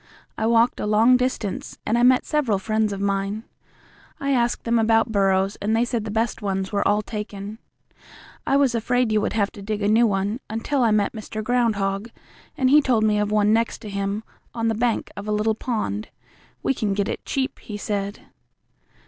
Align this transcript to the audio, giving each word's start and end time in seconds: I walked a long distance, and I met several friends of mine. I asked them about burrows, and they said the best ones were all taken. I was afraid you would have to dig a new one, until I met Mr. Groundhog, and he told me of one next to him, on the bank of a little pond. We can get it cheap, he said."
I 0.35 0.47
walked 0.47 0.79
a 0.79 0.87
long 0.87 1.15
distance, 1.15 1.77
and 1.85 1.95
I 1.95 2.01
met 2.01 2.25
several 2.25 2.57
friends 2.57 2.91
of 2.91 2.99
mine. 2.99 3.43
I 4.19 4.31
asked 4.31 4.63
them 4.63 4.79
about 4.79 5.11
burrows, 5.11 5.57
and 5.57 5.75
they 5.75 5.85
said 5.85 6.05
the 6.05 6.09
best 6.09 6.41
ones 6.41 6.71
were 6.71 6.87
all 6.87 7.03
taken. 7.03 7.59
I 8.47 8.57
was 8.57 8.73
afraid 8.73 9.11
you 9.11 9.21
would 9.21 9.33
have 9.33 9.51
to 9.51 9.61
dig 9.61 9.83
a 9.83 9.87
new 9.87 10.07
one, 10.07 10.39
until 10.49 10.81
I 10.81 10.89
met 10.89 11.13
Mr. 11.13 11.43
Groundhog, 11.43 12.09
and 12.57 12.71
he 12.71 12.81
told 12.81 13.03
me 13.03 13.19
of 13.19 13.29
one 13.31 13.53
next 13.53 13.77
to 13.83 13.89
him, 13.91 14.23
on 14.55 14.69
the 14.69 14.73
bank 14.73 15.11
of 15.15 15.27
a 15.27 15.31
little 15.31 15.53
pond. 15.53 16.07
We 16.63 16.73
can 16.73 16.95
get 16.95 17.07
it 17.07 17.23
cheap, 17.23 17.59
he 17.59 17.77
said." 17.77 18.21